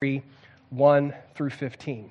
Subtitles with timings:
[0.00, 0.22] 3
[0.70, 2.10] 1 through 15.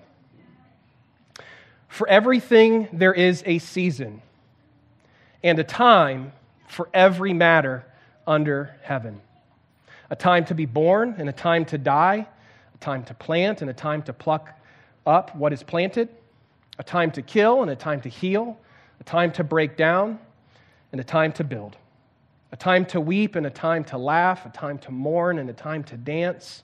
[1.87, 4.21] For everything there is a season
[5.41, 6.33] and a time
[6.67, 7.85] for every matter
[8.25, 9.21] under heaven
[10.09, 12.27] a time to be born and a time to die,
[12.75, 14.59] a time to plant and a time to pluck
[15.05, 16.09] up what is planted,
[16.79, 18.57] a time to kill and a time to heal,
[18.99, 20.19] a time to break down
[20.91, 21.77] and a time to build,
[22.51, 25.53] a time to weep and a time to laugh, a time to mourn and a
[25.53, 26.63] time to dance,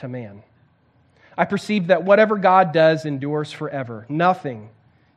[0.00, 0.42] to man.
[1.38, 4.04] I perceive that whatever God does endures forever.
[4.08, 4.70] Nothing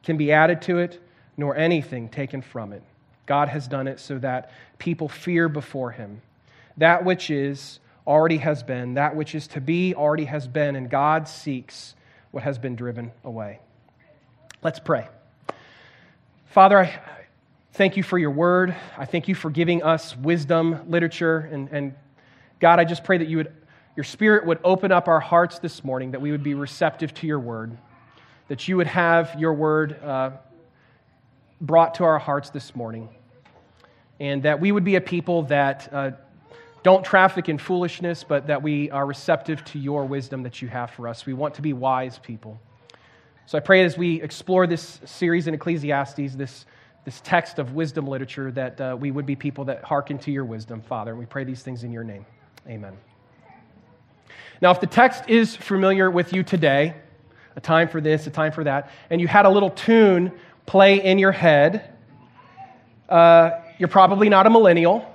[0.04, 1.02] can be added to it,
[1.36, 2.84] nor anything taken from it.
[3.26, 6.22] God has done it so that people fear before him.
[6.78, 10.90] That which is already has been, that which is to be already has been, and
[10.90, 11.96] God seeks
[12.32, 13.60] what has been driven away.
[14.62, 15.08] Let's pray.
[16.48, 17.00] Father, I
[17.74, 18.76] thank you for your word.
[18.98, 21.96] I thank you for giving us wisdom, literature, and, and
[22.60, 23.54] God, I just pray that you would,
[23.96, 27.28] your spirit would open up our hearts this morning, that we would be receptive to
[27.28, 27.78] your word,
[28.48, 30.02] that you would have your word.
[30.04, 30.32] Uh,
[31.64, 33.10] brought to our hearts this morning.
[34.20, 36.12] And that we would be a people that uh,
[36.84, 40.92] don't traffic in foolishness, but that we are receptive to your wisdom that you have
[40.92, 41.26] for us.
[41.26, 42.60] We want to be wise people.
[43.46, 46.66] So I pray as we explore this series in Ecclesiastes, this,
[47.06, 50.46] this text of wisdom literature, that uh, we would be people that hearken to your
[50.46, 51.12] wisdom, Father.
[51.12, 52.26] And we pray these things in your name.
[52.68, 53.13] Amen.
[54.62, 56.96] Now, if the text is familiar with you today,
[57.56, 60.32] a time for this, a time for that, and you had a little tune
[60.66, 61.94] play in your head.
[63.10, 65.06] Uh, you're probably not a millennial,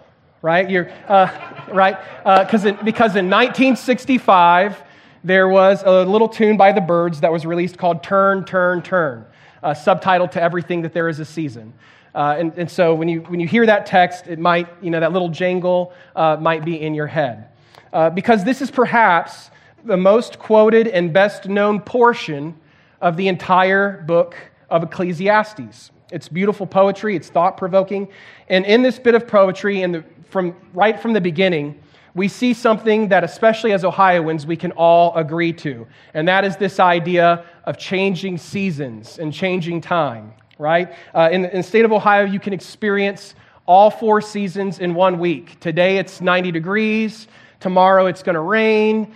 [0.43, 0.69] right?
[0.69, 1.29] You're, uh,
[1.73, 1.97] right?
[2.25, 4.83] Uh, in, because in 1965,
[5.25, 9.25] there was a little tune by the Byrds that was released called Turn, Turn, Turn,
[9.63, 11.73] uh, subtitled to everything that there is a season.
[12.15, 15.01] Uh, and, and so when you, when you hear that text, it might, you know,
[15.01, 17.49] that little jangle uh, might be in your head.
[17.93, 19.51] Uh, because this is perhaps
[19.85, 22.55] the most quoted and best known portion
[23.01, 24.37] of the entire book
[24.71, 25.91] of Ecclesiastes.
[26.11, 28.09] It's beautiful poetry, it's thought provoking.
[28.49, 31.81] And in this bit of poetry, and from, right from the beginning,
[32.15, 35.87] we see something that, especially as Ohioans, we can all agree to.
[36.15, 40.93] And that is this idea of changing seasons and changing time, right?
[41.15, 43.35] Uh, in, in the state of Ohio, you can experience
[43.67, 45.61] all four seasons in one week.
[45.61, 47.29] Today it's 90 degrees,
[47.61, 49.15] tomorrow it's going to rain,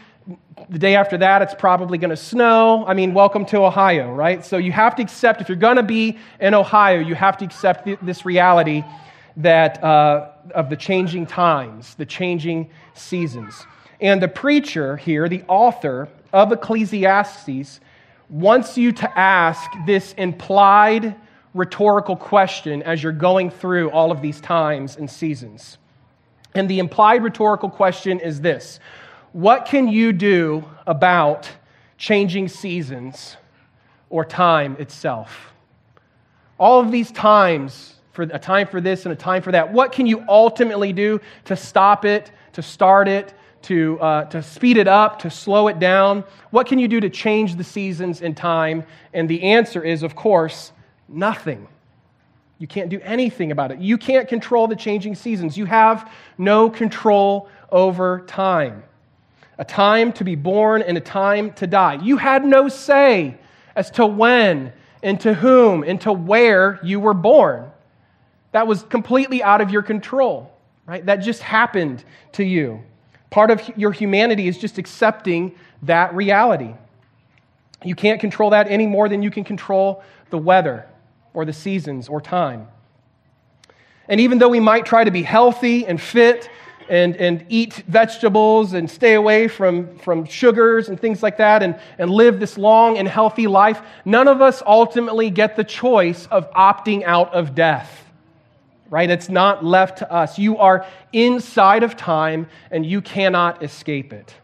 [0.68, 2.84] the day after that, it's probably going to snow.
[2.86, 4.44] I mean, welcome to Ohio, right?
[4.44, 7.44] So you have to accept, if you're going to be in Ohio, you have to
[7.44, 8.84] accept this reality
[9.38, 13.66] that uh, of the changing times, the changing seasons.
[14.00, 17.80] And the preacher here, the author of Ecclesiastes,
[18.28, 21.16] wants you to ask this implied
[21.54, 25.78] rhetorical question as you're going through all of these times and seasons.
[26.54, 28.80] And the implied rhetorical question is this
[29.32, 31.48] what can you do about
[31.96, 33.36] changing seasons
[34.10, 35.52] or time itself?
[36.58, 39.90] All of these times, for a time for this and a time for that, what
[39.90, 43.32] can you ultimately do to stop it, to start it,
[43.62, 46.24] to, uh, to speed it up, to slow it down?
[46.50, 48.84] What can you do to change the seasons and time?
[49.14, 50.72] And the answer is, of course,
[51.08, 51.66] nothing.
[52.62, 53.80] You can't do anything about it.
[53.80, 55.58] You can't control the changing seasons.
[55.58, 58.84] You have no control over time
[59.58, 61.94] a time to be born and a time to die.
[61.94, 63.36] You had no say
[63.74, 64.72] as to when
[65.02, 67.68] and to whom and to where you were born.
[68.52, 70.56] That was completely out of your control,
[70.86, 71.04] right?
[71.04, 72.80] That just happened to you.
[73.30, 76.74] Part of your humanity is just accepting that reality.
[77.82, 80.86] You can't control that any more than you can control the weather
[81.34, 82.68] or the seasons or time.
[84.08, 86.50] And even though we might try to be healthy and fit
[86.88, 91.78] and, and eat vegetables and stay away from, from sugars and things like that and,
[91.98, 96.50] and live this long and healthy life, none of us ultimately get the choice of
[96.52, 97.98] opting out of death.
[98.90, 99.08] Right?
[99.08, 100.38] It's not left to us.
[100.38, 104.34] You are inside of time and you cannot escape it.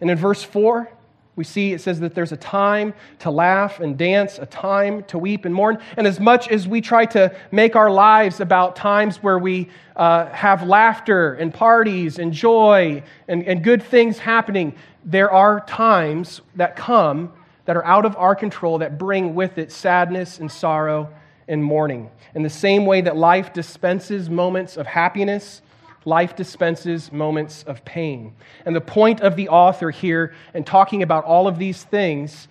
[0.00, 0.92] And in verse 4,
[1.38, 5.16] we see it says that there's a time to laugh and dance, a time to
[5.18, 5.78] weep and mourn.
[5.96, 10.26] And as much as we try to make our lives about times where we uh,
[10.30, 14.74] have laughter and parties and joy and, and good things happening,
[15.04, 17.32] there are times that come
[17.66, 21.08] that are out of our control that bring with it sadness and sorrow
[21.46, 22.10] and mourning.
[22.34, 25.62] In the same way that life dispenses moments of happiness
[26.04, 28.34] life dispenses moments of pain.
[28.64, 32.48] And the point of the author here in talking about all of these things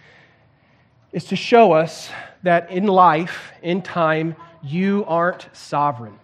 [1.11, 2.09] is to show us
[2.43, 6.19] that in life, in time, you aren't sovereign.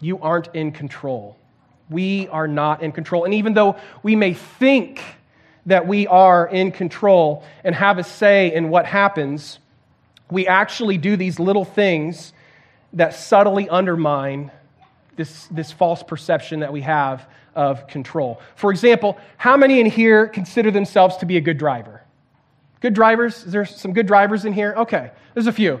[0.00, 1.36] You aren't in control.
[1.90, 3.24] We are not in control.
[3.24, 5.02] And even though we may think
[5.66, 9.58] that we are in control and have a say in what happens,
[10.30, 12.32] we actually do these little things
[12.92, 14.50] that subtly undermine
[15.16, 18.40] this, this false perception that we have of control.
[18.56, 22.02] For example, how many in here consider themselves to be a good driver?
[22.80, 23.44] Good drivers?
[23.44, 24.74] Is there some good drivers in here?
[24.76, 25.80] Okay, there's a few.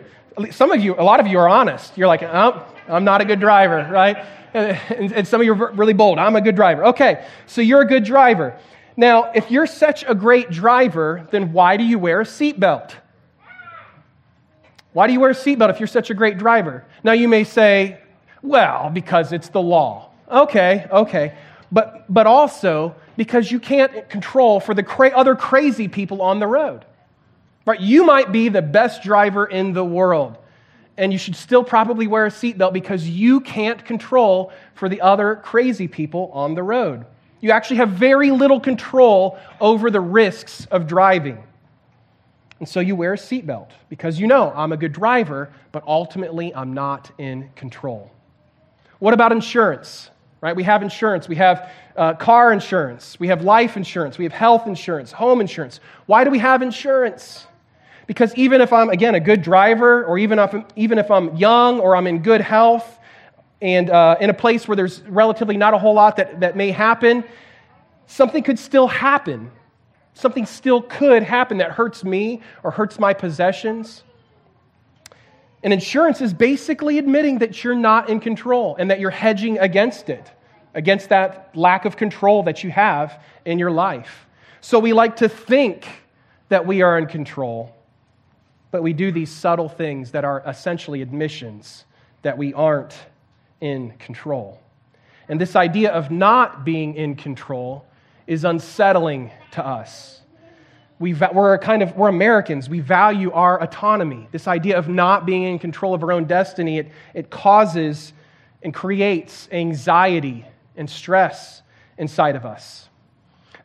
[0.50, 1.96] Some of you, a lot of you are honest.
[1.96, 4.24] You're like, oh, I'm not a good driver, right?
[4.52, 6.18] And, and some of you are really bold.
[6.18, 6.86] I'm a good driver.
[6.86, 8.58] Okay, so you're a good driver.
[8.96, 12.92] Now, if you're such a great driver, then why do you wear a seatbelt?
[14.92, 16.84] Why do you wear a seatbelt if you're such a great driver?
[17.02, 17.98] Now, you may say,
[18.44, 20.10] well, because it's the law.
[20.30, 21.34] Okay, okay.
[21.72, 26.46] But, but also because you can't control for the cra- other crazy people on the
[26.46, 26.84] road.
[27.66, 27.80] Right?
[27.80, 30.36] You might be the best driver in the world,
[30.98, 35.36] and you should still probably wear a seatbelt because you can't control for the other
[35.36, 37.06] crazy people on the road.
[37.40, 41.42] You actually have very little control over the risks of driving.
[42.60, 46.54] And so you wear a seatbelt because you know I'm a good driver, but ultimately
[46.54, 48.10] I'm not in control.
[49.04, 50.08] What about insurance?
[50.40, 50.56] Right?
[50.56, 51.28] We have insurance.
[51.28, 53.20] We have uh, car insurance.
[53.20, 54.16] We have life insurance.
[54.16, 55.80] We have health insurance, home insurance.
[56.06, 57.46] Why do we have insurance?
[58.06, 61.80] Because even if I'm, again, a good driver, or even if, even if I'm young
[61.80, 62.98] or I'm in good health
[63.60, 66.70] and uh, in a place where there's relatively not a whole lot that, that may
[66.70, 67.24] happen,
[68.06, 69.50] something could still happen.
[70.14, 74.02] Something still could happen that hurts me or hurts my possessions.
[75.64, 80.10] And insurance is basically admitting that you're not in control and that you're hedging against
[80.10, 80.30] it,
[80.74, 84.26] against that lack of control that you have in your life.
[84.60, 85.88] So we like to think
[86.50, 87.74] that we are in control,
[88.70, 91.86] but we do these subtle things that are essentially admissions
[92.20, 92.94] that we aren't
[93.62, 94.60] in control.
[95.30, 97.86] And this idea of not being in control
[98.26, 100.20] is unsettling to us
[100.98, 102.68] we, we're kind of we're Americans.
[102.68, 104.28] We value our autonomy.
[104.30, 108.12] This idea of not being in control of our own destiny, it, it causes
[108.62, 110.46] and creates anxiety
[110.76, 111.62] and stress
[111.98, 112.88] inside of us.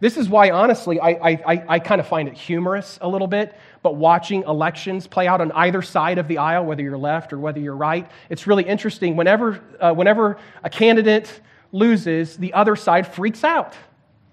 [0.01, 3.57] This is why, honestly, I, I, I kind of find it humorous a little bit,
[3.83, 7.39] but watching elections play out on either side of the aisle, whether you're left or
[7.39, 9.17] whether you're right, it's really interesting.
[9.17, 11.41] Whenever, uh, whenever a candidate
[11.73, 13.75] loses, the other side freaks out.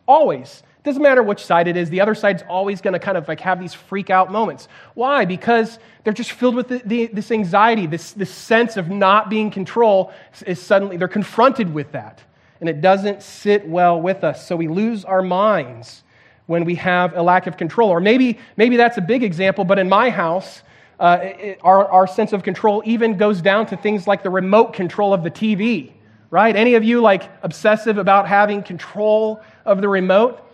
[0.06, 0.62] Always.
[0.86, 3.40] Doesn't matter which side it is, the other side's always going to kind of like
[3.40, 4.68] have these freak out moments.
[4.94, 5.24] Why?
[5.24, 9.50] Because they're just filled with the, the, this anxiety, this, this sense of not being
[9.50, 10.12] control
[10.46, 12.22] is suddenly, they're confronted with that.
[12.60, 14.46] And it doesn't sit well with us.
[14.46, 16.04] So we lose our minds
[16.46, 17.90] when we have a lack of control.
[17.90, 20.62] Or maybe, maybe that's a big example, but in my house,
[21.00, 24.72] uh, it, our, our sense of control even goes down to things like the remote
[24.72, 25.94] control of the TV,
[26.30, 26.54] right?
[26.54, 30.44] Any of you like obsessive about having control of the remote?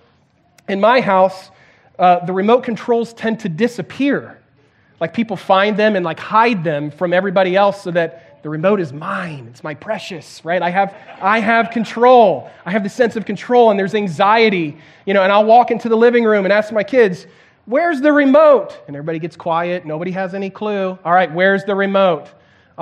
[0.69, 1.51] In my house,
[1.99, 4.39] uh, the remote controls tend to disappear.
[5.01, 8.81] Like people find them and like hide them from everybody else so that the remote
[8.81, 9.47] is mine.
[9.51, 10.63] It's my precious, right?
[10.63, 12.51] I have, I have control.
[12.65, 15.89] I have the sense of control and there's anxiety, you know, and I'll walk into
[15.89, 17.27] the living room and ask my kids,
[17.67, 18.81] where's the remote?
[18.87, 19.87] And everybody gets quiet.
[19.87, 20.99] Nobody has any clue.
[21.05, 22.29] All right, where's the remote?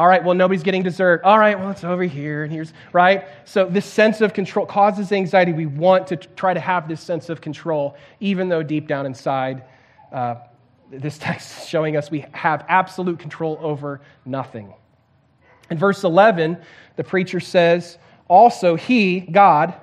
[0.00, 1.20] All right, well, nobody's getting dessert.
[1.24, 3.26] All right, well, it's over here, and here's, right?
[3.44, 5.52] So, this sense of control causes anxiety.
[5.52, 9.62] We want to try to have this sense of control, even though deep down inside,
[10.10, 10.36] uh,
[10.90, 14.72] this text is showing us we have absolute control over nothing.
[15.70, 16.56] In verse 11,
[16.96, 19.74] the preacher says, Also, he, God,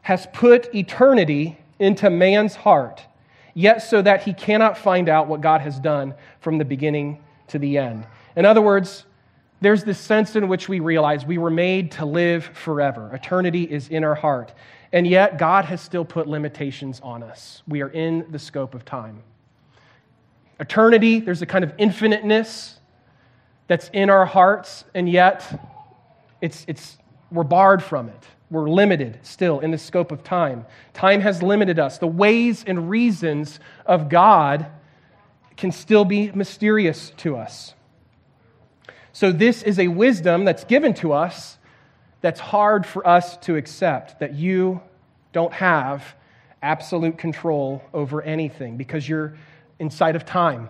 [0.00, 3.02] has put eternity into man's heart,
[3.52, 7.58] yet so that he cannot find out what God has done from the beginning to
[7.58, 8.06] the end.
[8.36, 9.04] In other words,
[9.60, 13.10] there's this sense in which we realize we were made to live forever.
[13.14, 14.52] Eternity is in our heart.
[14.92, 17.62] And yet, God has still put limitations on us.
[17.66, 19.22] We are in the scope of time.
[20.60, 22.78] Eternity, there's a kind of infiniteness
[23.66, 25.60] that's in our hearts, and yet
[26.40, 26.98] it's, it's,
[27.32, 28.24] we're barred from it.
[28.50, 30.66] We're limited still in the scope of time.
[30.92, 31.98] Time has limited us.
[31.98, 34.66] The ways and reasons of God
[35.56, 37.74] can still be mysterious to us.
[39.14, 41.56] So, this is a wisdom that's given to us
[42.20, 44.80] that's hard for us to accept that you
[45.32, 46.16] don't have
[46.60, 49.36] absolute control over anything because you're
[49.78, 50.68] inside of time.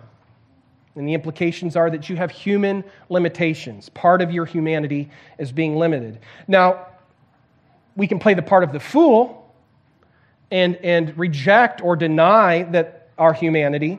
[0.93, 3.89] And the implications are that you have human limitations.
[3.89, 5.09] Part of your humanity
[5.39, 6.19] is being limited.
[6.47, 6.85] Now,
[7.95, 9.51] we can play the part of the fool
[10.51, 13.97] and, and reject or deny that our humanity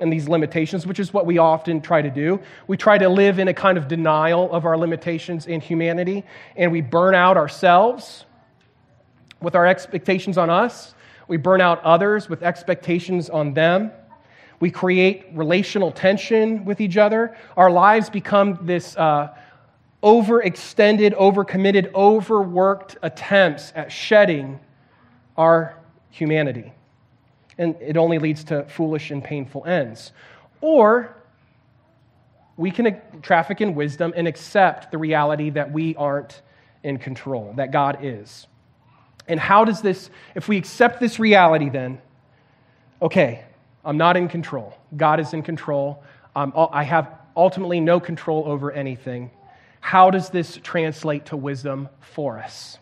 [0.00, 2.40] and these limitations, which is what we often try to do.
[2.66, 6.24] We try to live in a kind of denial of our limitations in humanity,
[6.54, 8.24] and we burn out ourselves
[9.40, 10.94] with our expectations on us.
[11.28, 13.90] We burn out others with expectations on them.
[14.60, 17.36] We create relational tension with each other.
[17.56, 19.34] Our lives become this uh,
[20.02, 24.60] overextended, overcommitted, overworked attempts at shedding
[25.36, 25.76] our
[26.10, 26.72] humanity
[27.58, 30.12] and it only leads to foolish and painful ends.
[30.60, 31.16] Or
[32.56, 36.40] we can traffic in wisdom and accept the reality that we aren't
[36.82, 38.46] in control, that God is.
[39.28, 42.00] And how does this, if we accept this reality, then,
[43.02, 43.44] okay,
[43.84, 44.76] I'm not in control.
[44.96, 46.02] God is in control.
[46.34, 49.30] Um, I have ultimately no control over anything.
[49.80, 52.78] How does this translate to wisdom for us?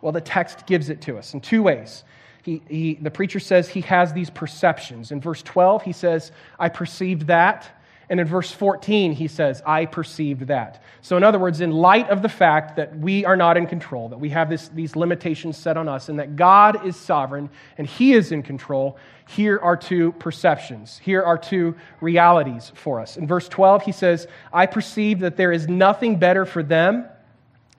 [0.00, 2.04] Well, the text gives it to us in two ways
[2.42, 5.12] he, he, the preacher says he has these perceptions.
[5.12, 7.76] In verse 12, he says, I perceived that.
[8.08, 10.82] And in verse 14, he says, I perceived that.
[11.00, 14.08] So, in other words, in light of the fact that we are not in control,
[14.08, 17.86] that we have this, these limitations set on us, and that God is sovereign and
[17.86, 20.98] he is in control, here are two perceptions.
[20.98, 23.16] Here are two realities for us.
[23.16, 27.06] In verse 12, he says, I perceive that there is nothing better for them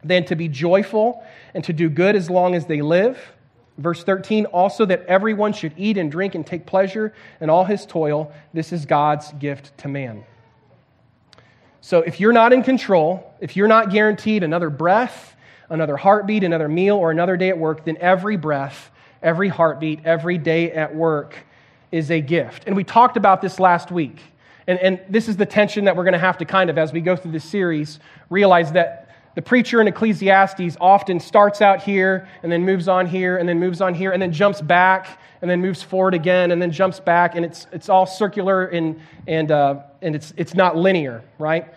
[0.02, 3.20] than to be joyful and to do good as long as they live.
[3.82, 7.86] Verse 13, also that everyone should eat and drink and take pleasure in all his
[7.86, 8.32] toil.
[8.54, 10.24] This is God's gift to man.
[11.82, 15.36] So if you're not in control, if you're not guaranteed another breath,
[15.70, 18.92] another heartbeat, another meal, or another day at work, then every breath,
[19.24, 21.36] every heartbeat, every day at work
[21.92, 22.66] is a gift.
[22.68, 24.22] And we talked about this last week.
[24.68, 26.94] And, and this is the tension that we're going to have to kind of, as
[26.94, 32.28] we go through this series, realize that the preacher in Ecclesiastes often starts out here
[32.44, 35.50] and then moves on here and then moves on here and then jumps back and
[35.50, 39.52] then moves forward again and then jumps back and it's, it's all circular and, and,
[39.52, 41.74] uh, and it's, it's not linear, right?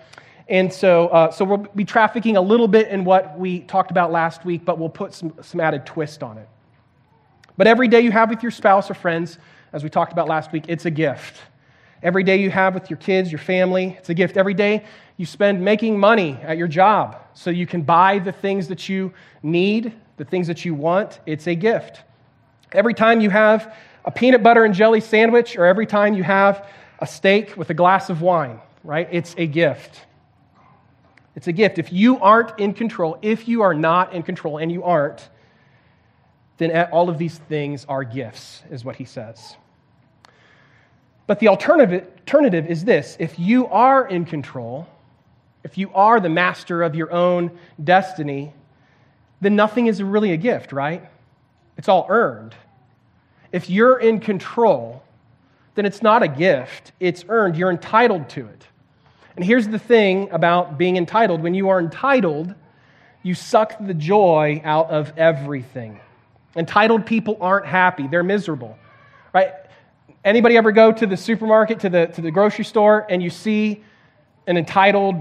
[0.49, 4.11] And so, uh, so we'll be trafficking a little bit in what we talked about
[4.11, 6.49] last week, but we'll put some, some added twist on it.
[7.56, 9.38] But every day you have with your spouse or friends,
[9.73, 11.40] as we talked about last week, it's a gift.
[12.04, 14.37] Every day you have with your kids, your family, it's a gift.
[14.37, 14.84] Every day
[15.16, 19.14] you spend making money at your job so you can buy the things that you
[19.42, 21.20] need, the things that you want.
[21.25, 22.02] It's a gift.
[22.73, 26.68] Every time you have a peanut butter and jelly sandwich, or every time you have
[26.99, 29.08] a steak with a glass of wine, right?
[29.11, 30.04] It's a gift.
[31.37, 31.78] It's a gift.
[31.78, 35.30] If you aren't in control, if you are not in control, and you aren't,
[36.58, 39.56] then all of these things are gifts, is what he says.
[41.26, 44.87] But the alternative, is this if you are in control,
[45.62, 47.50] if you are the master of your own
[47.83, 48.52] destiny,
[49.40, 51.09] then nothing is really a gift, right?
[51.76, 52.54] It's all earned.
[53.52, 55.02] If you're in control,
[55.75, 57.57] then it's not a gift, it's earned.
[57.57, 58.66] You're entitled to it.
[59.37, 62.54] And here's the thing about being entitled when you are entitled,
[63.23, 65.99] you suck the joy out of everything.
[66.57, 68.78] Entitled people aren't happy, they're miserable.
[69.33, 69.52] Right?
[70.25, 73.85] Anybody ever go to the supermarket, to the, to the grocery store, and you see
[74.47, 75.16] an entitled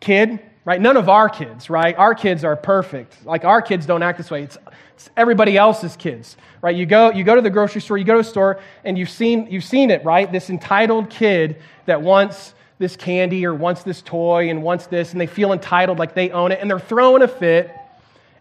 [0.00, 0.80] kid, right?
[0.80, 1.96] None of our kids, right?
[1.96, 3.24] Our kids are perfect.
[3.26, 4.44] Like our kids don't act this way.
[4.44, 4.56] It's,
[4.94, 6.74] it's everybody else's kids, right?
[6.74, 9.10] You go, you go to the grocery store, you go to a store, and you've
[9.10, 10.30] seen, you've seen it, right?
[10.30, 15.20] This entitled kid that wants this candy or wants this toy and wants this, and
[15.20, 17.70] they feel entitled like they own it, and they're throwing a fit,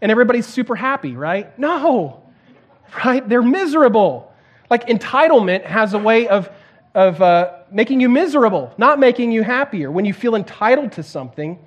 [0.01, 1.57] and everybody's super happy, right?
[1.59, 2.23] No,
[3.05, 3.27] right?
[3.27, 4.33] They're miserable.
[4.69, 6.49] Like entitlement has a way of
[6.97, 9.91] of uh, making you miserable, not making you happier.
[9.91, 11.59] When you feel entitled to something,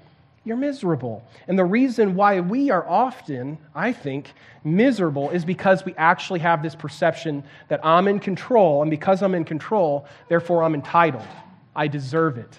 [0.45, 1.25] you're miserable.
[1.47, 4.33] And the reason why we are often, I think,
[4.64, 9.37] miserable is because we actually have this perception that I'm in control, and because I'm
[9.37, 11.28] in control, therefore I'm entitled.
[11.76, 12.59] I deserve it.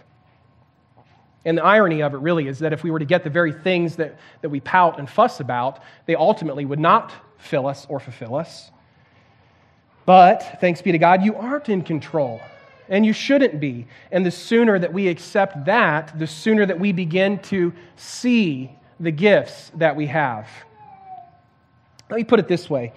[1.43, 3.51] And the irony of it really is that if we were to get the very
[3.51, 7.99] things that, that we pout and fuss about, they ultimately would not fill us or
[7.99, 8.71] fulfill us.
[10.05, 12.41] But thanks be to God, you aren't in control,
[12.89, 13.87] and you shouldn't be.
[14.11, 19.11] And the sooner that we accept that, the sooner that we begin to see the
[19.11, 20.47] gifts that we have.
[22.09, 22.93] Let me put it this way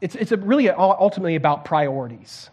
[0.00, 2.50] it's, it's really ultimately about priorities.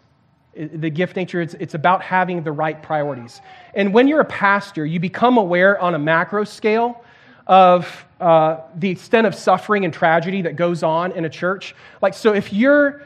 [0.54, 3.40] The gift nature, it's, it's about having the right priorities.
[3.74, 7.04] And when you're a pastor, you become aware on a macro scale
[7.46, 11.74] of uh, the extent of suffering and tragedy that goes on in a church.
[12.02, 13.02] Like, so if you're,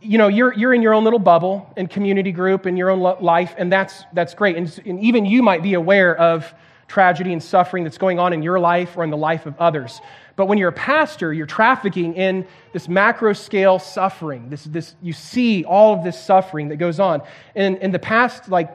[0.00, 3.00] you know, you're, you're in your own little bubble and community group and your own
[3.20, 4.56] life, and that's, that's great.
[4.56, 6.52] And, and even you might be aware of
[6.88, 10.00] tragedy and suffering that's going on in your life or in the life of others.
[10.36, 14.48] But when you're a pastor, you're trafficking in this macro scale suffering.
[14.48, 17.22] This, this, you see all of this suffering that goes on.
[17.54, 18.70] And in the past, like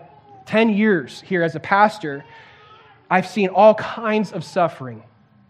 [0.46, 2.24] 10 years here as a pastor,
[3.10, 5.04] I've seen all kinds of suffering,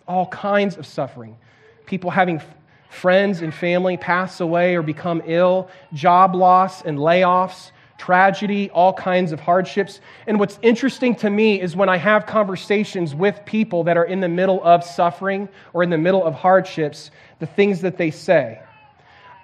[0.07, 1.37] all kinds of suffering.
[1.85, 2.41] People having
[2.89, 9.31] friends and family pass away or become ill, job loss and layoffs, tragedy, all kinds
[9.31, 10.01] of hardships.
[10.27, 14.19] And what's interesting to me is when I have conversations with people that are in
[14.19, 18.61] the middle of suffering or in the middle of hardships, the things that they say.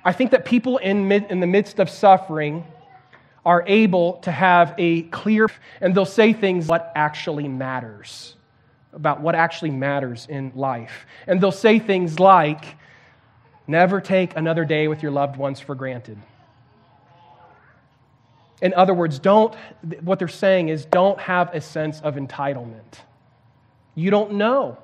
[0.04, 2.66] I think that people in, mid, in the midst of suffering
[3.46, 8.36] are able to have a clear, and they'll say things what actually matters,
[8.94, 11.06] about what actually matters in life.
[11.26, 12.64] And they'll say things like,
[13.68, 16.20] never take another day with your loved ones for granted.
[18.62, 19.56] In other words, don't,
[20.02, 23.00] what they're saying is don't have a sense of entitlement.
[23.96, 24.78] You don't know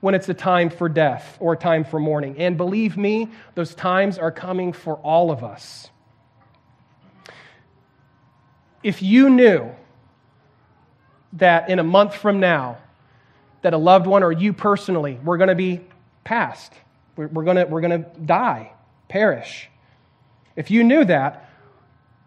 [0.00, 2.38] when it's a time for death or a time for mourning.
[2.38, 5.90] And believe me, those times are coming for all of us
[8.84, 9.74] if you knew
[11.32, 12.76] that in a month from now,
[13.62, 15.80] that a loved one or you personally were going to be
[16.22, 16.72] passed,
[17.16, 18.70] we're, we're going we're to die,
[19.08, 19.70] perish.
[20.54, 21.48] If you knew that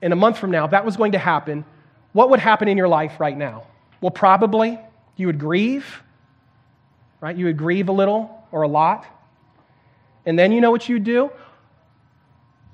[0.02, 1.64] in a month from now, that was going to happen,
[2.12, 3.68] what would happen in your life right now?
[4.01, 4.79] Well, probably
[5.16, 6.01] you would grieve,
[7.22, 7.38] right?
[7.38, 9.05] You would grieve a little or a lot.
[10.25, 11.31] And then you know what you'd do?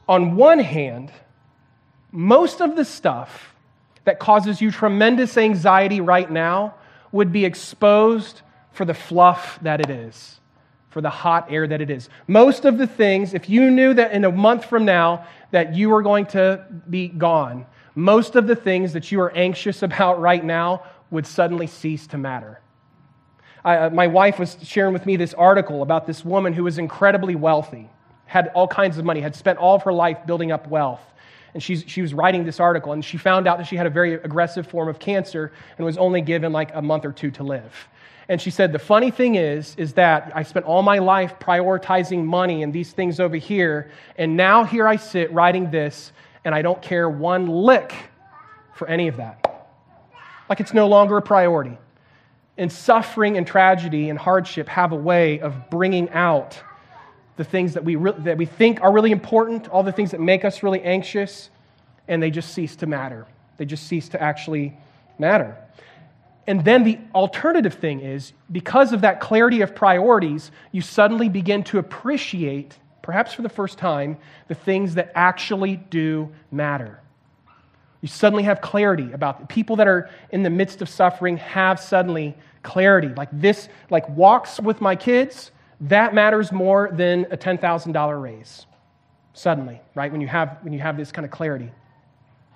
[0.07, 1.11] On one hand,
[2.11, 3.52] most of the stuff
[4.05, 6.75] that causes you tremendous anxiety right now
[7.11, 10.39] would be exposed for the fluff that it is,
[10.89, 12.09] for the hot air that it is.
[12.27, 15.89] Most of the things, if you knew that in a month from now that you
[15.89, 20.43] were going to be gone, most of the things that you are anxious about right
[20.43, 22.59] now would suddenly cease to matter.
[23.63, 26.79] I, uh, my wife was sharing with me this article about this woman who was
[26.79, 27.89] incredibly wealthy,
[28.25, 31.01] had all kinds of money, had spent all of her life building up wealth
[31.53, 33.89] and she's, she was writing this article, and she found out that she had a
[33.89, 37.43] very aggressive form of cancer and was only given like a month or two to
[37.43, 37.87] live.
[38.29, 42.23] And she said, The funny thing is, is that I spent all my life prioritizing
[42.23, 46.11] money and these things over here, and now here I sit writing this,
[46.45, 47.93] and I don't care one lick
[48.73, 49.53] for any of that.
[50.49, 51.77] Like it's no longer a priority.
[52.57, 56.61] And suffering and tragedy and hardship have a way of bringing out
[57.35, 60.19] the things that we, re- that we think are really important, all the things that
[60.19, 61.49] make us really anxious,
[62.07, 63.25] and they just cease to matter.
[63.57, 64.77] They just cease to actually
[65.17, 65.57] matter.
[66.45, 71.63] And then the alternative thing is because of that clarity of priorities, you suddenly begin
[71.65, 74.17] to appreciate, perhaps for the first time,
[74.47, 76.99] the things that actually do matter.
[78.01, 81.79] You suddenly have clarity about the people that are in the midst of suffering have
[81.79, 83.07] suddenly clarity.
[83.07, 85.51] Like this, like walks with my kids,
[85.83, 88.65] that matters more than a $10,000 raise.
[89.33, 90.11] Suddenly, right?
[90.11, 91.71] When you have, when you have this kind of clarity,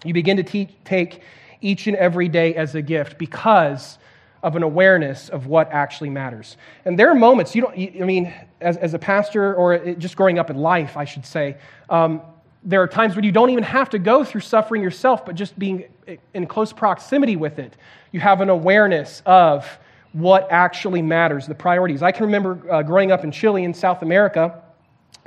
[0.05, 1.21] you begin to te- take
[1.59, 3.97] each and every day as a gift because
[4.43, 6.55] of an awareness of what actually matters.
[6.85, 10.37] And there are moments, you don't, I mean, as, as a pastor or just growing
[10.37, 11.57] up in life, I should say,
[11.89, 12.21] um,
[12.63, 15.57] there are times when you don't even have to go through suffering yourself, but just
[15.57, 15.85] being
[16.33, 17.75] in close proximity with it.
[18.11, 19.79] You have an awareness of
[20.17, 22.01] what actually matters, the priorities.
[22.01, 24.63] I can remember uh, growing up in Chile in South America,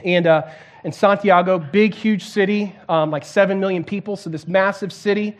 [0.05, 0.51] and uh,
[0.83, 5.37] in Santiago, big, huge city, um, like 7 million people, so this massive city.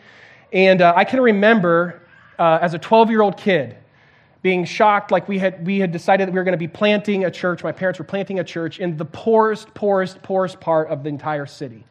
[0.53, 2.01] And uh, I can remember
[2.39, 3.75] uh, as a 12 year old kid
[4.41, 7.25] being shocked, like we had, we had decided that we were going to be planting
[7.25, 7.61] a church.
[7.61, 11.45] My parents were planting a church in the poorest, poorest, poorest part of the entire
[11.45, 11.83] city.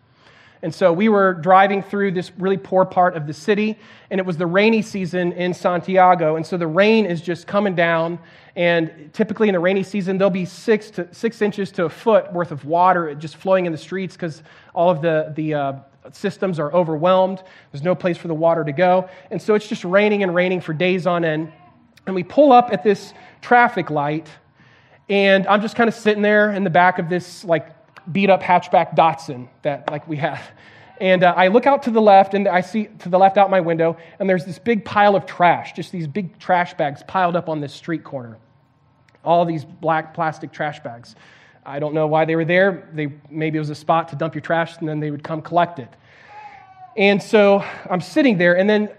[0.62, 3.78] And so we were driving through this really poor part of the city,
[4.10, 6.36] and it was the rainy season in Santiago.
[6.36, 8.18] And so the rain is just coming down.
[8.56, 12.30] And typically in the rainy season, there'll be six, to, six inches to a foot
[12.32, 14.42] worth of water just flowing in the streets because
[14.74, 15.72] all of the, the, uh,
[16.12, 17.42] systems are overwhelmed.
[17.72, 19.08] There's no place for the water to go.
[19.30, 21.52] And so it's just raining and raining for days on end.
[22.06, 24.28] And we pull up at this traffic light,
[25.08, 27.79] and I'm just kind of sitting there in the back of this like
[28.10, 30.42] beat up hatchback Datsun that like we have.
[31.00, 33.50] And uh, I look out to the left, and I see to the left out
[33.50, 37.36] my window, and there's this big pile of trash, just these big trash bags piled
[37.36, 38.36] up on this street corner.
[39.24, 41.14] All these black plastic trash bags.
[41.64, 42.90] I don't know why they were there.
[42.92, 45.40] They, maybe it was a spot to dump your trash, and then they would come
[45.40, 45.88] collect it.
[46.96, 48.90] And so I'm sitting there, and then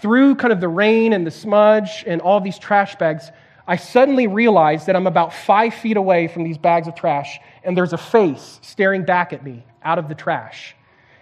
[0.00, 3.30] through kind of the rain and the smudge and all these trash bags,
[3.66, 7.76] I suddenly realize that I'm about five feet away from these bags of trash, and
[7.76, 10.74] there's a face staring back at me out of the trash.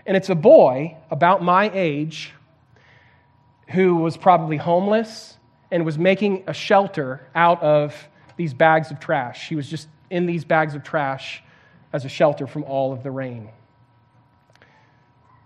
[0.06, 2.32] And it's a boy about my age
[3.68, 5.36] who was probably homeless
[5.70, 7.94] and was making a shelter out of
[8.36, 9.48] these bags of trash.
[9.48, 11.42] He was just in these bags of trash
[11.92, 13.48] as a shelter from all of the rain.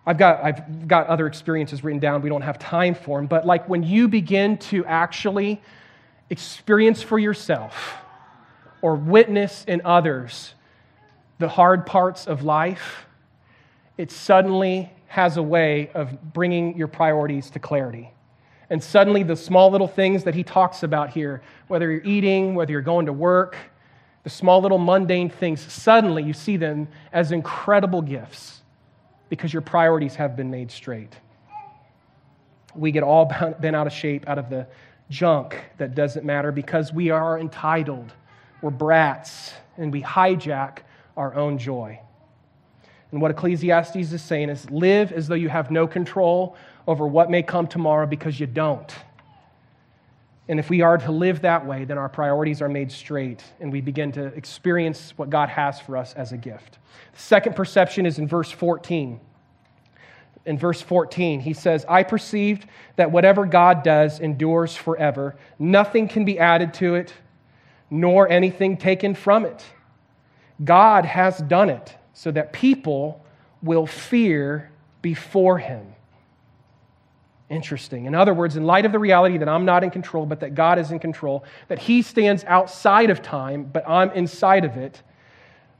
[0.06, 2.22] I've got, I've got other experiences written down.
[2.22, 3.26] We don't have time for them.
[3.26, 5.60] But like when you begin to actually
[6.30, 7.96] experience for yourself
[8.82, 10.54] or witness in others
[11.38, 13.06] the hard parts of life,
[13.98, 18.12] it suddenly has a way of bringing your priorities to clarity.
[18.68, 22.72] And suddenly, the small little things that he talks about here, whether you're eating, whether
[22.72, 23.56] you're going to work,
[24.24, 28.62] the small little mundane things, suddenly you see them as incredible gifts
[29.28, 31.14] because your priorities have been made straight.
[32.74, 33.26] We get all
[33.60, 34.66] bent out of shape out of the
[35.10, 38.12] junk that doesn't matter because we are entitled.
[38.62, 40.78] We're brats and we hijack
[41.16, 42.00] our own joy.
[43.12, 47.30] And what Ecclesiastes is saying is live as though you have no control over what
[47.30, 48.92] may come tomorrow because you don't.
[50.48, 53.72] And if we are to live that way, then our priorities are made straight and
[53.72, 56.78] we begin to experience what God has for us as a gift.
[57.14, 59.20] The second perception is in verse 14
[60.46, 65.34] in verse 14, he says, I perceived that whatever God does endures forever.
[65.58, 67.12] Nothing can be added to it,
[67.90, 69.64] nor anything taken from it.
[70.64, 73.24] God has done it so that people
[73.62, 74.70] will fear
[75.02, 75.94] before him.
[77.48, 78.06] Interesting.
[78.06, 80.54] In other words, in light of the reality that I'm not in control, but that
[80.54, 85.02] God is in control, that he stands outside of time, but I'm inside of it,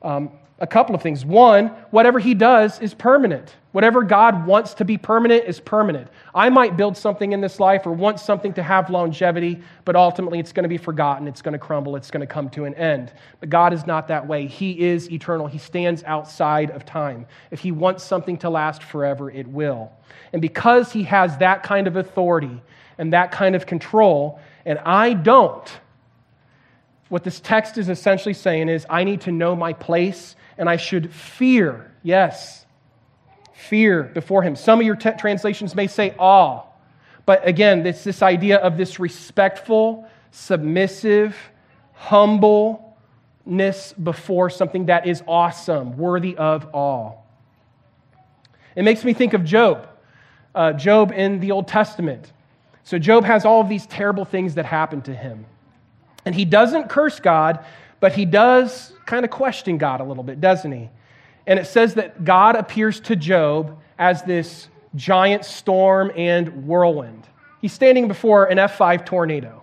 [0.03, 1.25] um, a couple of things.
[1.25, 3.55] One, whatever he does is permanent.
[3.73, 6.09] Whatever God wants to be permanent is permanent.
[6.35, 10.39] I might build something in this life or want something to have longevity, but ultimately
[10.39, 12.75] it's going to be forgotten, it's going to crumble, it's going to come to an
[12.77, 13.13] end.
[13.39, 14.47] But God is not that way.
[14.47, 17.27] He is eternal, He stands outside of time.
[17.51, 19.93] If He wants something to last forever, it will.
[20.33, 22.63] And because He has that kind of authority
[22.97, 25.71] and that kind of control, and I don't,
[27.11, 30.77] what this text is essentially saying is I need to know my place and I
[30.77, 32.65] should fear, yes,
[33.53, 34.57] fear before him.
[34.57, 36.65] Some of your t- translations may say awe,
[37.25, 41.37] but again, it's this idea of this respectful, submissive,
[41.95, 47.13] humbleness before something that is awesome, worthy of awe.
[48.77, 49.89] It makes me think of Job.
[50.55, 52.33] Uh, Job in the Old Testament.
[52.85, 55.47] So, Job has all of these terrible things that happen to him.
[56.25, 57.65] And he doesn't curse God,
[58.01, 60.91] but he does kind of question God a little bit, doesn't he?
[61.47, 67.27] And it says that God appears to Job as this giant storm and whirlwind.
[67.63, 69.63] He's standing before an F5 tornado.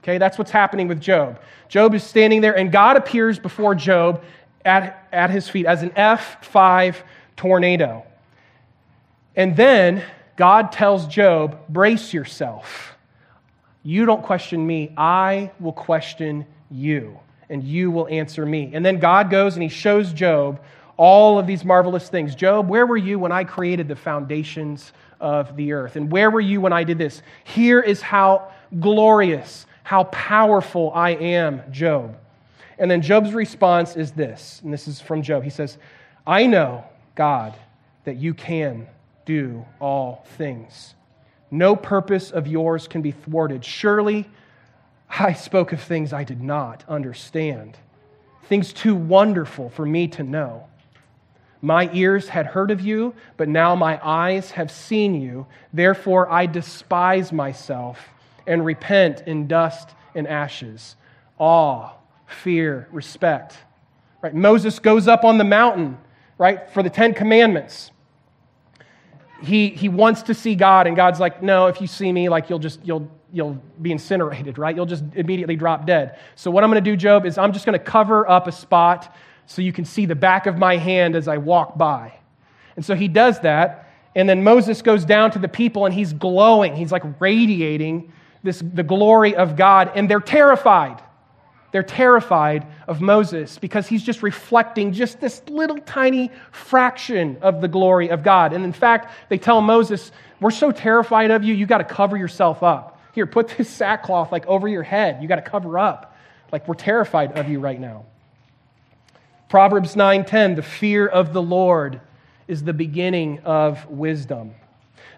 [0.00, 1.40] Okay, that's what's happening with Job.
[1.68, 4.24] Job is standing there, and God appears before Job
[4.64, 6.96] at, at his feet as an F5
[7.36, 8.04] tornado.
[9.36, 10.02] And then
[10.36, 12.96] God tells Job, Brace yourself.
[13.82, 17.18] You don't question me, I will question you
[17.50, 18.70] and you will answer me.
[18.72, 20.60] And then God goes and he shows Job
[20.96, 22.34] all of these marvelous things.
[22.34, 25.96] Job, where were you when I created the foundations of the earth?
[25.96, 27.22] And where were you when I did this?
[27.44, 32.16] Here is how glorious, how powerful I am, Job.
[32.78, 35.42] And then Job's response is this, and this is from Job.
[35.42, 35.76] He says,
[36.26, 36.84] I know,
[37.14, 37.54] God,
[38.04, 38.86] that you can
[39.26, 40.94] do all things.
[41.50, 43.64] No purpose of yours can be thwarted.
[43.64, 44.28] Surely
[45.18, 47.76] I spoke of things I did not understand,
[48.44, 50.66] things too wonderful for me to know.
[51.62, 55.46] My ears had heard of you, but now my eyes have seen you.
[55.72, 57.98] Therefore, I despise myself
[58.46, 60.96] and repent in dust and ashes.
[61.38, 61.92] Awe,
[62.26, 63.58] fear, respect.
[64.22, 64.34] Right?
[64.34, 65.98] Moses goes up on the mountain,
[66.38, 67.90] right, for the Ten Commandments.
[69.42, 72.50] He, he wants to see God, and God's like, no, if you see me, like
[72.50, 74.74] you'll just you'll you'll be incinerated, right?
[74.74, 76.18] You'll just immediately drop dead.
[76.34, 78.52] So, what I'm going to do, Job, is I'm just going to cover up a
[78.52, 79.14] spot
[79.46, 82.12] so you can see the back of my hand as I walk by.
[82.76, 83.90] And so he does that.
[84.14, 86.76] And then Moses goes down to the people and he's glowing.
[86.76, 89.90] He's like radiating this, the glory of God.
[89.94, 91.02] And they're terrified.
[91.72, 97.68] They're terrified of Moses because he's just reflecting just this little tiny fraction of the
[97.68, 98.52] glory of God.
[98.52, 102.16] And in fact, they tell Moses, We're so terrified of you, you got to cover
[102.16, 103.00] yourself up.
[103.12, 105.22] Here, put this sackcloth like over your head.
[105.22, 106.16] You got to cover up.
[106.50, 108.04] Like we're terrified of you right now.
[109.48, 112.00] Proverbs 9:10, the fear of the Lord
[112.48, 114.54] is the beginning of wisdom.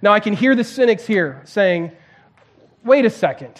[0.03, 1.93] Now I can hear the cynics here saying,
[2.85, 3.55] wait a second.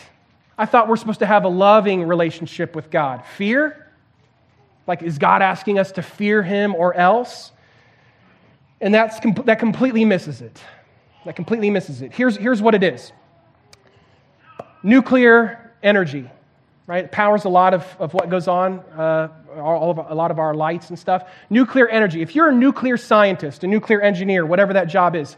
[0.57, 3.25] I thought we're supposed to have a loving relationship with God.
[3.37, 3.91] Fear?
[4.87, 7.53] Like, is God asking us to fear Him or else?
[8.81, 10.61] And that's, that completely misses it.
[11.25, 12.13] That completely misses it.
[12.13, 13.13] Here's, here's what it is
[14.85, 16.29] nuclear energy,
[16.89, 17.05] right?
[17.05, 20.41] It powers a lot of, of what goes on, uh, all of, a lot of
[20.41, 21.31] our lights and stuff.
[21.51, 22.21] Nuclear energy.
[22.21, 25.37] If you're a nuclear scientist, a nuclear engineer, whatever that job is,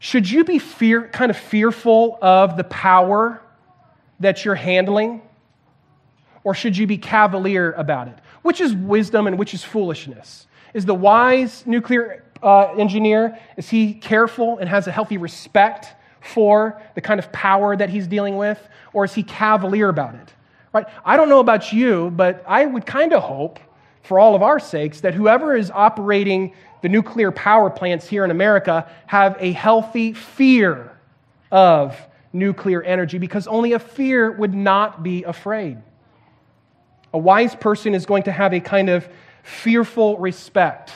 [0.00, 3.40] should you be fear, kind of fearful of the power
[4.20, 5.22] that you're handling?
[6.44, 8.18] Or should you be cavalier about it?
[8.42, 10.46] Which is wisdom and which is foolishness?
[10.72, 15.88] Is the wise nuclear uh, engineer, is he careful and has a healthy respect
[16.20, 18.68] for the kind of power that he's dealing with?
[18.92, 20.32] Or is he cavalier about it?
[20.72, 20.86] Right?
[21.04, 23.58] I don't know about you, but I would kind of hope,
[24.02, 28.30] for all of our sakes, that whoever is operating the nuclear power plants here in
[28.30, 30.96] America have a healthy fear
[31.50, 31.96] of
[32.32, 35.78] nuclear energy because only a fear would not be afraid.
[37.12, 39.08] A wise person is going to have a kind of
[39.42, 40.92] fearful respect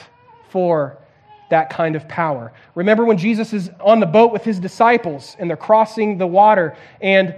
[0.49, 0.97] for
[1.49, 2.53] that kind of power.
[2.73, 6.75] Remember when Jesus is on the boat with his disciples and they're crossing the water
[7.01, 7.35] and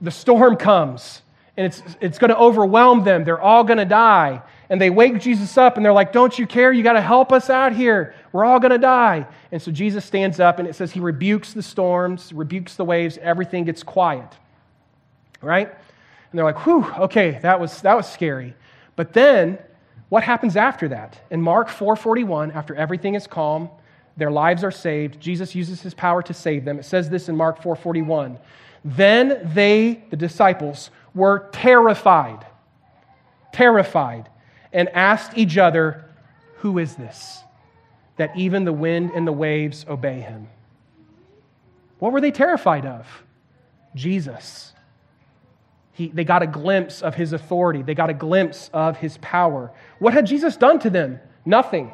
[0.00, 1.22] the storm comes
[1.56, 3.24] and it's, it's going to overwhelm them.
[3.24, 4.42] They're all going to die.
[4.70, 6.72] And they wake Jesus up and they're like, Don't you care?
[6.72, 8.14] You got to help us out here.
[8.32, 9.26] We're all going to die.
[9.52, 13.18] And so Jesus stands up and it says he rebukes the storms, rebukes the waves,
[13.18, 14.28] everything gets quiet.
[15.40, 15.68] Right?
[15.68, 18.54] And they're like, Whew, okay, that was, that was scary.
[18.96, 19.58] But then
[20.08, 21.20] what happens after that?
[21.30, 23.68] In Mark 4:41, after everything is calm,
[24.16, 25.20] their lives are saved.
[25.20, 26.78] Jesus uses his power to save them.
[26.78, 28.38] It says this in Mark 4:41.
[28.84, 32.46] Then they, the disciples, were terrified.
[33.52, 34.28] Terrified
[34.74, 36.04] and asked each other,
[36.58, 37.42] Who is this?
[38.16, 40.48] That even the wind and the waves obey him.
[41.98, 43.06] What were they terrified of?
[43.94, 44.72] Jesus.
[45.92, 49.72] He, they got a glimpse of his authority, they got a glimpse of his power.
[50.00, 51.20] What had Jesus done to them?
[51.46, 51.92] Nothing.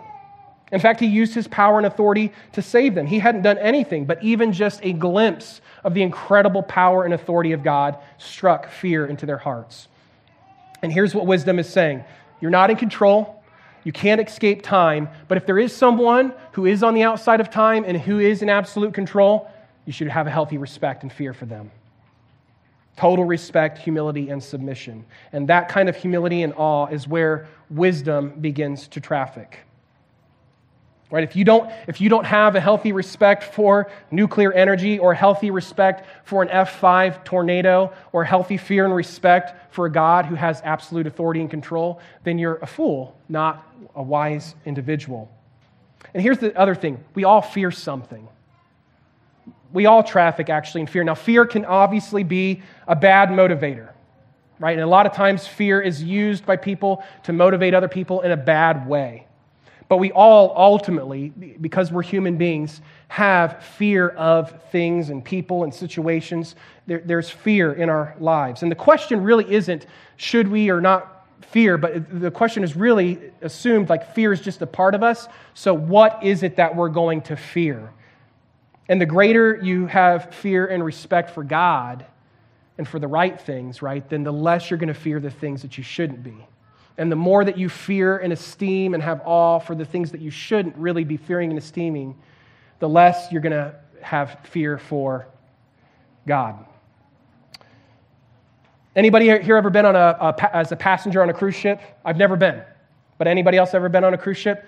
[0.73, 3.07] In fact, he used his power and authority to save them.
[3.07, 7.53] He hadn't done anything, but even just a glimpse of the incredible power and authority
[7.53, 9.89] of God struck fear into their hearts.
[10.81, 12.05] And here's what wisdom is saying
[12.41, 13.43] you're not in control.
[13.85, 15.09] You can't escape time.
[15.29, 18.43] But if there is someone who is on the outside of time and who is
[18.43, 19.51] in absolute control,
[19.87, 21.71] you should have a healthy respect and fear for them.
[22.97, 25.07] Total respect, humility, and submission.
[25.33, 29.61] And that kind of humility and awe is where wisdom begins to traffic.
[31.11, 31.25] Right?
[31.25, 35.51] If you, don't, if you don't have a healthy respect for nuclear energy or healthy
[35.51, 40.61] respect for an F5 tornado or healthy fear and respect for a God who has
[40.65, 45.29] absolute authority and control, then you're a fool, not a wise individual.
[46.15, 48.29] And here's the other thing we all fear something.
[49.73, 51.05] We all traffic actually in fear.
[51.05, 53.91] Now, fear can obviously be a bad motivator,
[54.59, 54.73] right?
[54.73, 58.33] And a lot of times, fear is used by people to motivate other people in
[58.33, 59.27] a bad way.
[59.91, 65.75] But we all ultimately, because we're human beings, have fear of things and people and
[65.75, 66.55] situations.
[66.87, 68.63] There, there's fear in our lives.
[68.63, 73.19] And the question really isn't should we or not fear, but the question is really
[73.43, 75.27] assumed like fear is just a part of us.
[75.55, 77.91] So, what is it that we're going to fear?
[78.89, 82.07] And the greater you have fear and respect for God
[82.79, 85.63] and for the right things, right, then the less you're going to fear the things
[85.63, 86.47] that you shouldn't be.
[86.99, 90.21] And the more that you fear and esteem and have awe for the things that
[90.21, 92.17] you shouldn't really be fearing and esteeming,
[92.79, 95.27] the less you're going to have fear for
[96.27, 96.67] God.
[98.97, 101.81] Anybody here ever been on a, a, as a passenger on a cruise ship?
[102.05, 102.63] I've never been.
[103.19, 104.67] But anybody else ever been on a cruise ship?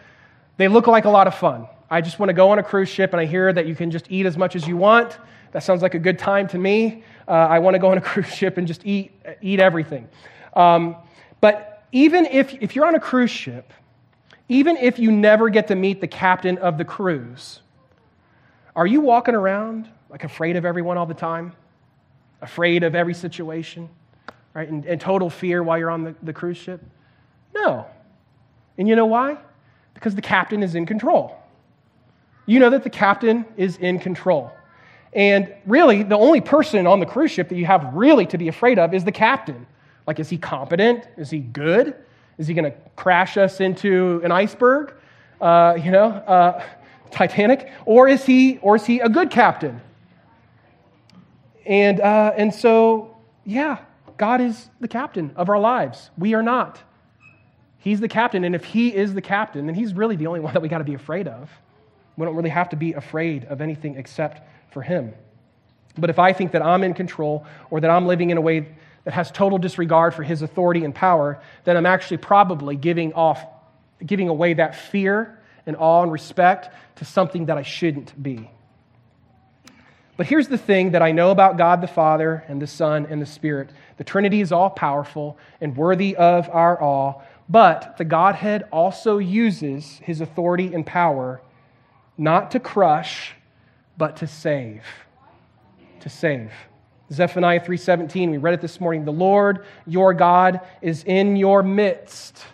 [0.59, 1.67] They look like a lot of fun.
[1.91, 3.91] I just want to go on a cruise ship and I hear that you can
[3.91, 5.19] just eat as much as you want.
[5.53, 7.03] That sounds like a good time to me.
[7.27, 10.09] Uh, I want to go on a cruise ship and just eat, eat everything.
[10.55, 10.97] Um,
[11.41, 13.73] but even if, if you're on a cruise ship,
[14.49, 17.61] even if you never get to meet the captain of the cruise,
[18.75, 21.53] are you walking around like afraid of everyone all the time?
[22.41, 23.89] Afraid of every situation?
[24.55, 24.69] Right?
[24.69, 26.83] In, in total fear while you're on the, the cruise ship?
[27.55, 27.87] No.
[28.79, 29.39] And you know why?
[29.95, 31.39] Because the captain is in control.
[32.47, 34.51] you know that the captain is in control.
[35.13, 38.49] And really, the only person on the cruise ship that you have really to be
[38.49, 39.67] afraid of is the captain.
[40.07, 41.07] Like, is he competent?
[41.17, 41.95] Is he good?
[42.39, 44.95] Is he going to crash us into an iceberg?
[45.41, 46.65] Uh, you know, uh,
[47.11, 47.71] Titanic?
[47.85, 49.81] Or is he, or is he a good captain?
[51.67, 53.79] And, uh, and so, yeah,
[54.17, 56.11] God is the captain of our lives.
[56.19, 56.81] We are not.
[57.79, 58.45] He's the captain.
[58.45, 60.79] And if he is the captain, then he's really the only one that we got
[60.79, 61.51] to be afraid of.
[62.17, 65.13] We don't really have to be afraid of anything except for him.
[65.97, 68.69] But if I think that I'm in control or that I'm living in a way
[69.05, 73.45] that has total disregard for his authority and power, then I'm actually probably giving off
[74.05, 78.51] giving away that fear and awe and respect to something that I shouldn't be.
[80.17, 83.21] But here's the thing that I know about God the Father and the Son and
[83.21, 88.65] the Spirit the Trinity is all powerful and worthy of our awe, but the Godhead
[88.73, 91.41] also uses his authority and power
[92.19, 93.35] not to crush,
[93.97, 94.85] but to save.
[96.01, 96.53] To save.
[97.13, 99.05] Zephaniah 3:17, we read it this morning.
[99.05, 102.45] The Lord your God is in your midst,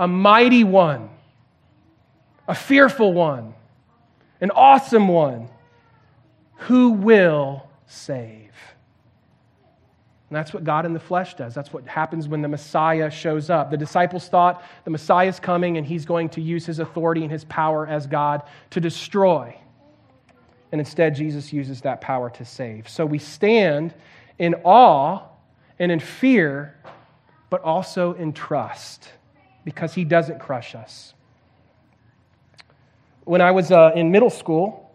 [0.00, 1.08] a mighty one,
[2.48, 3.54] a fearful one,
[4.40, 5.48] an awesome one
[6.56, 8.50] who will save.
[10.32, 11.54] And that's what God in the flesh does.
[11.54, 13.70] That's what happens when the Messiah shows up.
[13.70, 17.30] The disciples thought the Messiah is coming and he's going to use his authority and
[17.30, 19.54] his power as God to destroy.
[20.72, 22.88] And instead, Jesus uses that power to save.
[22.88, 23.94] So we stand
[24.38, 25.22] in awe
[25.78, 26.74] and in fear,
[27.50, 29.10] but also in trust
[29.64, 31.12] because he doesn't crush us.
[33.24, 34.90] When I was uh, in middle school,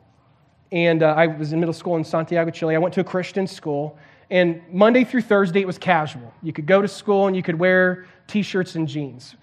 [0.72, 3.48] and uh, I was in middle school in Santiago, Chile, I went to a Christian
[3.48, 3.98] school.
[4.30, 6.34] And Monday through Thursday, it was casual.
[6.44, 9.36] You could go to school and you could wear t shirts and jeans.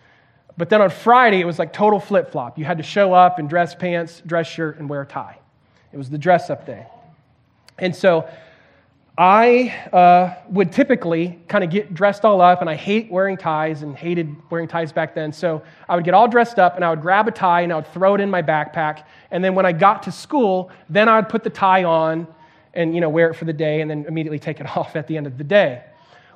[0.59, 2.59] But then on Friday, it was like total flip flop.
[2.59, 5.39] You had to show up in dress pants, dress shirt, and wear a tie.
[5.95, 6.89] It was the dress up day.
[7.79, 8.29] And so
[9.17, 13.83] I uh, would typically kind of get dressed all up, and I hate wearing ties
[13.83, 15.33] and hated wearing ties back then.
[15.33, 17.77] So I would get all dressed up, and I would grab a tie and I
[17.77, 19.05] would throw it in my backpack.
[19.31, 22.27] And then when I got to school, then I would put the tie on
[22.75, 25.07] and you know, wear it for the day and then immediately take it off at
[25.07, 25.85] the end of the day.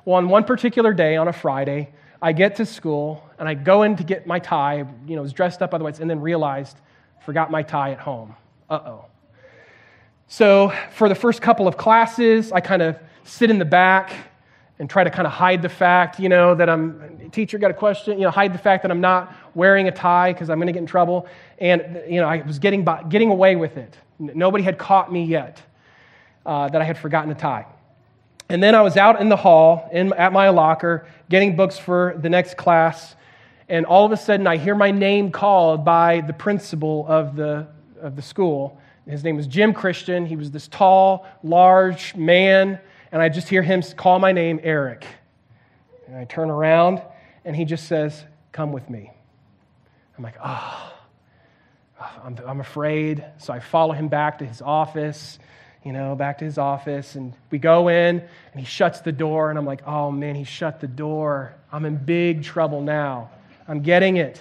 [0.05, 1.89] Well, on one particular day, on a Friday,
[2.21, 5.33] I get to school and I go in to get my tie, you know, was
[5.33, 6.77] dressed up otherwise, and then realized,
[7.25, 8.37] forgot my tie at home.
[8.69, 9.08] Uh oh.
[10.31, 14.15] So, for the first couple of classes, I kind of sit in the back
[14.77, 17.73] and try to kind of hide the fact, you know, that I'm, teacher got a
[17.73, 20.67] question, you know, hide the fact that I'm not wearing a tie because I'm going
[20.67, 21.27] to get in trouble.
[21.57, 23.97] And, you know, I was getting, by, getting away with it.
[24.19, 25.63] Nobody had caught me yet
[26.45, 27.65] uh, that I had forgotten a tie.
[28.49, 32.15] And then I was out in the hall in, at my locker getting books for
[32.21, 33.15] the next class.
[33.67, 37.65] And all of a sudden, I hear my name called by the principal of the,
[37.99, 38.79] of the school.
[39.09, 40.25] His name was Jim Christian.
[40.25, 42.79] He was this tall, large man,
[43.11, 45.05] and I just hear him call my name, Eric.
[46.07, 47.01] And I turn around,
[47.43, 49.11] and he just says, Come with me.
[50.17, 50.93] I'm like, Oh,
[52.23, 53.25] I'm, I'm afraid.
[53.39, 55.39] So I follow him back to his office,
[55.83, 59.49] you know, back to his office, and we go in, and he shuts the door,
[59.49, 61.55] and I'm like, Oh man, he shut the door.
[61.71, 63.31] I'm in big trouble now.
[63.67, 64.39] I'm getting it.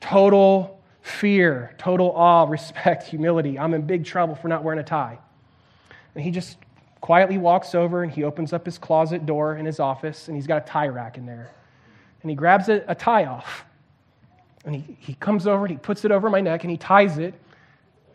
[0.00, 3.58] Total fear, total awe, respect, humility.
[3.58, 5.18] I'm in big trouble for not wearing a tie.
[6.14, 6.58] And he just
[7.00, 10.46] quietly walks over and he opens up his closet door in his office and he's
[10.46, 11.50] got a tie rack in there.
[12.22, 13.64] And he grabs a, a tie off.
[14.64, 17.16] And he, he comes over and he puts it over my neck and he ties
[17.16, 17.34] it.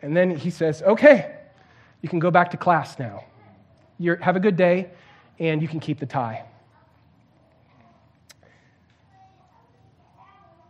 [0.02, 1.34] And then he says, Okay,
[2.02, 3.24] you can go back to class now.
[3.98, 4.90] You're, have a good day
[5.38, 6.44] and you can keep the tie.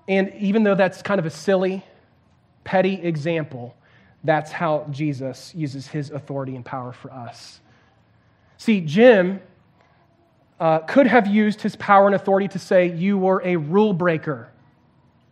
[0.09, 1.85] And even though that's kind of a silly
[2.67, 3.75] petty example,
[4.25, 7.61] that's how Jesus uses his authority and power for us.
[8.59, 9.41] See, Jim
[10.59, 14.51] uh, could have used his power and authority to say, You were a rule breaker.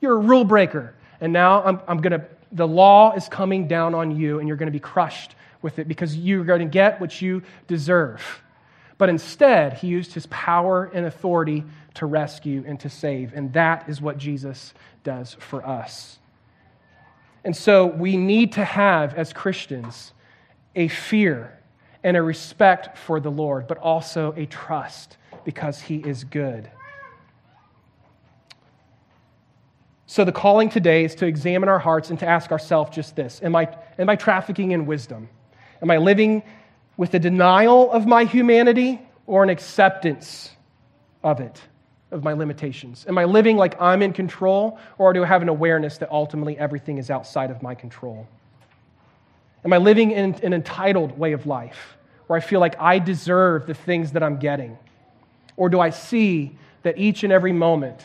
[0.00, 0.94] You're a rule breaker.
[1.20, 4.56] And now I'm, I'm going to, the law is coming down on you, and you're
[4.56, 8.22] going to be crushed with it because you're going to get what you deserve.
[8.96, 11.64] But instead, he used his power and authority
[11.94, 13.32] to rescue and to save.
[13.34, 14.72] And that is what Jesus
[15.02, 16.18] does for us.
[17.44, 20.12] And so we need to have, as Christians,
[20.74, 21.58] a fear
[22.02, 26.70] and a respect for the Lord, but also a trust because he is good.
[30.06, 33.40] So the calling today is to examine our hearts and to ask ourselves just this
[33.42, 33.68] Am I,
[33.98, 35.28] am I trafficking in wisdom?
[35.82, 36.42] Am I living
[36.96, 40.50] with a denial of my humanity or an acceptance
[41.22, 41.60] of it?
[42.10, 43.04] Of my limitations?
[43.08, 46.58] Am I living like I'm in control, or do I have an awareness that ultimately
[46.58, 48.26] everything is outside of my control?
[49.64, 51.96] Am I living in an entitled way of life
[52.26, 54.78] where I feel like I deserve the things that I'm getting?
[55.56, 58.04] Or do I see that each and every moment,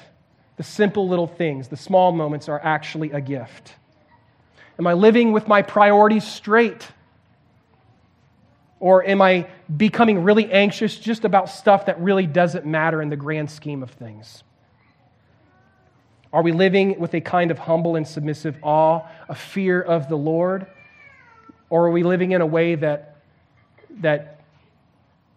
[0.57, 3.73] the simple little things, the small moments, are actually a gift?
[4.77, 6.87] Am I living with my priorities straight?
[8.79, 13.17] Or am I becoming really anxious just about stuff that really doesn't matter in the
[13.17, 14.43] grand scheme of things?
[16.31, 20.15] Are we living with a kind of humble and submissive awe, a fear of the
[20.15, 20.67] Lord?
[21.69, 23.17] Or are we living in a way that,
[24.01, 24.41] that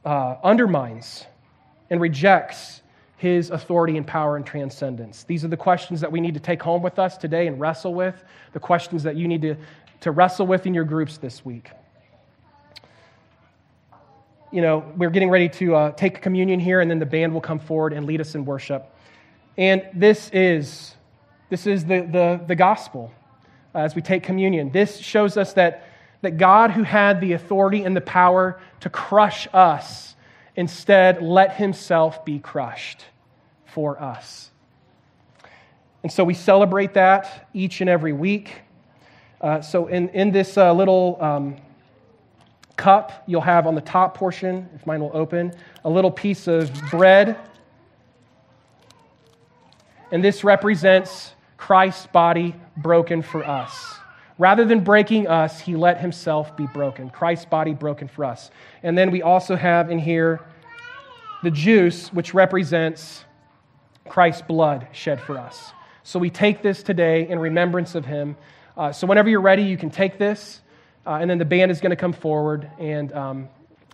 [0.05, 1.27] uh, undermines
[1.91, 2.83] and rejects
[3.17, 5.25] his authority and power and transcendence?
[5.25, 7.95] These are the questions that we need to take home with us today and wrestle
[7.95, 8.23] with,
[8.53, 9.57] the questions that you need to,
[10.01, 11.71] to wrestle with in your groups this week.
[14.53, 17.41] You know, we're getting ready to uh, take communion here, and then the band will
[17.41, 18.95] come forward and lead us in worship.
[19.57, 20.95] And this is,
[21.49, 23.11] this is the, the, the gospel
[23.75, 24.71] uh, as we take communion.
[24.71, 25.89] This shows us that,
[26.21, 30.17] that God, who had the authority and the power to crush us,
[30.55, 33.07] instead let himself be crushed
[33.65, 34.51] for us.
[36.03, 38.53] And so we celebrate that each and every week.
[39.41, 41.57] Uh, so in, in this uh, little um,
[42.77, 45.55] cup, you'll have on the top portion, if mine will open,
[45.85, 47.37] a little piece of bread
[50.13, 53.95] and this represents Christ's body broken for us.
[54.39, 57.09] Rather than breaking us, he let himself be broken.
[57.09, 58.51] Christ's body broken for us.
[58.83, 60.41] And then we also have in here
[61.43, 63.25] the juice, which represents
[64.07, 65.73] Christ's blood shed for us.
[66.03, 68.37] So we take this today in remembrance of him.
[68.77, 70.61] Uh, so whenever you're ready, you can take this,
[71.07, 73.49] uh, and then the band is going to come forward, and, um,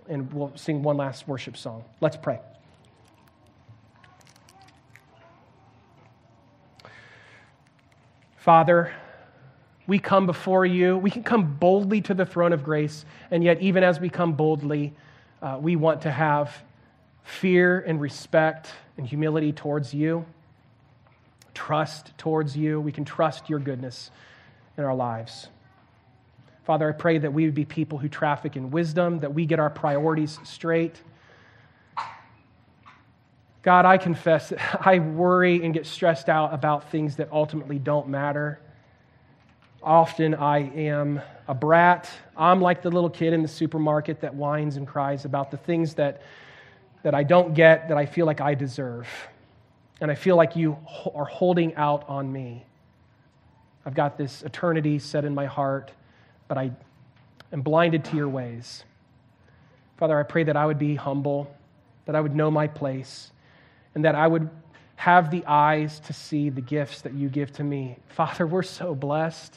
[0.08, 1.84] and we'll sing one last worship song.
[2.00, 2.40] Let's pray.
[8.36, 8.92] Father,
[9.86, 10.96] we come before you.
[10.98, 14.34] We can come boldly to the throne of grace, and yet, even as we come
[14.34, 14.92] boldly,
[15.40, 16.54] uh, we want to have
[17.24, 20.24] fear and respect and humility towards you,
[21.54, 22.80] trust towards you.
[22.80, 24.10] We can trust your goodness
[24.76, 25.48] in our lives.
[26.68, 29.58] Father, I pray that we would be people who traffic in wisdom, that we get
[29.58, 31.02] our priorities straight
[33.68, 38.08] God, I confess that I worry and get stressed out about things that ultimately don't
[38.08, 38.60] matter.
[39.82, 42.10] Often I am a brat.
[42.36, 45.94] I'm like the little kid in the supermarket that whines and cries about the things
[45.94, 46.22] that,
[47.02, 49.06] that I don't get that I feel like I deserve.
[50.00, 50.78] And I feel like you
[51.14, 52.64] are holding out on me.
[53.84, 55.90] I've got this eternity set in my heart,
[56.48, 56.72] but I
[57.52, 58.84] am blinded to your ways.
[59.98, 61.54] Father, I pray that I would be humble,
[62.06, 63.30] that I would know my place
[63.94, 64.48] and that I would
[64.96, 67.96] have the eyes to see the gifts that you give to me.
[68.08, 69.54] Father, we're so blessed.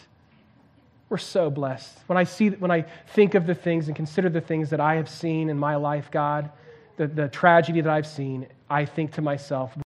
[1.09, 1.97] We're so blessed.
[2.07, 4.95] When I see when I think of the things and consider the things that I
[4.95, 6.51] have seen in my life, God,
[6.97, 9.75] the, the tragedy that I've seen, I think to myself,